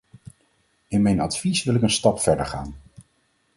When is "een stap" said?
1.81-2.19